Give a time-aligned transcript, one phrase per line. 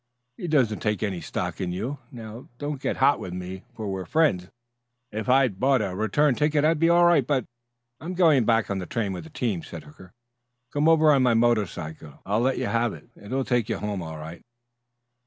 [0.35, 1.99] He doesn't take any stock in you.
[2.11, 4.49] Now don't get hot with me, for we're friends.
[5.11, 7.45] If I'd bought a return ticket I'd be all right, but"
[8.01, 10.11] "I'm going back on the train with the team," said Hooker.
[10.73, 12.19] "Came over on my motorcycle.
[12.25, 13.03] I'll let you have that.
[13.15, 14.41] It will take you home all right."